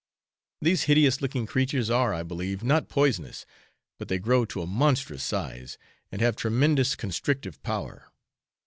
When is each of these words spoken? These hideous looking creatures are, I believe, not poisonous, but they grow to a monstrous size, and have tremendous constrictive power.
These 0.63 0.85
hideous 0.85 1.21
looking 1.21 1.45
creatures 1.45 1.91
are, 1.91 2.11
I 2.11 2.23
believe, 2.23 2.63
not 2.63 2.89
poisonous, 2.89 3.45
but 3.99 4.07
they 4.07 4.17
grow 4.17 4.45
to 4.45 4.63
a 4.63 4.65
monstrous 4.65 5.21
size, 5.23 5.77
and 6.11 6.21
have 6.21 6.35
tremendous 6.35 6.95
constrictive 6.95 7.61
power. 7.61 8.11